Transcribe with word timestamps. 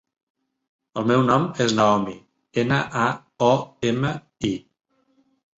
El 1.01 1.05
meu 1.11 1.25
nom 1.27 1.45
és 1.65 1.75
Naomi: 1.81 2.15
ena, 2.63 2.79
a, 3.05 3.07
o, 3.51 3.53
ema, 3.93 4.15
i. 4.55 4.55